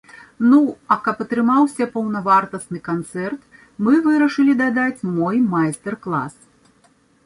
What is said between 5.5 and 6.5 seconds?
майстар-клас.